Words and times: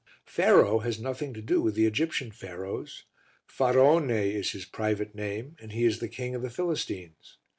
Pharaoh 0.25 0.79
has 0.79 0.99
nothing 0.99 1.31
to 1.35 1.43
do 1.43 1.61
with 1.61 1.75
the 1.75 1.85
Egyptian 1.85 2.31
Pharaohs. 2.31 3.03
Faraone 3.47 4.09
is 4.33 4.49
his 4.53 4.65
private 4.65 5.13
name 5.13 5.55
and 5.61 5.73
he 5.73 5.85
is 5.85 5.99
the 5.99 6.09
king 6.09 6.33
of 6.33 6.41
the 6.41 6.49
Philistines. 6.49 7.37